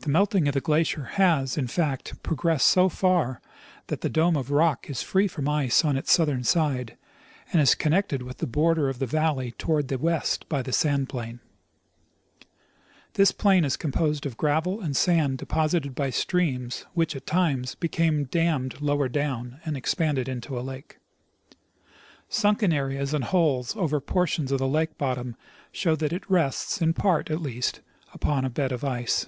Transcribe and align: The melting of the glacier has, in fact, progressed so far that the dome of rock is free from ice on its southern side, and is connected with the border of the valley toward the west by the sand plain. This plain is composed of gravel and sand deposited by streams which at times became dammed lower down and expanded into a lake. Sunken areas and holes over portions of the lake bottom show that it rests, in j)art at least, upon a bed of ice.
The 0.00 0.12
melting 0.12 0.46
of 0.46 0.54
the 0.54 0.60
glacier 0.60 1.04
has, 1.14 1.58
in 1.58 1.66
fact, 1.66 2.22
progressed 2.22 2.68
so 2.68 2.88
far 2.88 3.40
that 3.88 4.02
the 4.02 4.08
dome 4.08 4.36
of 4.36 4.52
rock 4.52 4.88
is 4.88 5.02
free 5.02 5.26
from 5.26 5.48
ice 5.48 5.84
on 5.84 5.96
its 5.96 6.12
southern 6.12 6.44
side, 6.44 6.96
and 7.50 7.60
is 7.60 7.74
connected 7.74 8.22
with 8.22 8.36
the 8.38 8.46
border 8.46 8.88
of 8.88 9.00
the 9.00 9.06
valley 9.06 9.50
toward 9.58 9.88
the 9.88 9.98
west 9.98 10.48
by 10.48 10.62
the 10.62 10.70
sand 10.72 11.08
plain. 11.08 11.40
This 13.14 13.32
plain 13.32 13.64
is 13.64 13.76
composed 13.76 14.24
of 14.26 14.36
gravel 14.36 14.80
and 14.80 14.96
sand 14.96 15.38
deposited 15.38 15.96
by 15.96 16.10
streams 16.10 16.86
which 16.94 17.16
at 17.16 17.26
times 17.26 17.74
became 17.74 18.24
dammed 18.26 18.80
lower 18.80 19.08
down 19.08 19.58
and 19.64 19.76
expanded 19.76 20.28
into 20.28 20.56
a 20.56 20.60
lake. 20.62 20.98
Sunken 22.28 22.72
areas 22.72 23.12
and 23.12 23.24
holes 23.24 23.74
over 23.74 23.98
portions 24.00 24.52
of 24.52 24.60
the 24.60 24.68
lake 24.68 24.96
bottom 24.98 25.34
show 25.72 25.96
that 25.96 26.12
it 26.12 26.30
rests, 26.30 26.80
in 26.80 26.94
j)art 26.94 27.28
at 27.28 27.42
least, 27.42 27.80
upon 28.14 28.44
a 28.44 28.50
bed 28.50 28.70
of 28.70 28.84
ice. 28.84 29.26